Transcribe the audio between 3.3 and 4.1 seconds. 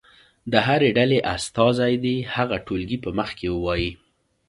کې ووایي.